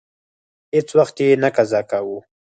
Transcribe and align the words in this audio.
هیڅ 0.75 0.89
وخت 0.99 1.15
یې 1.25 1.39
نه 1.43 1.49
قضا 1.55 1.81
کاوه. 1.89 2.19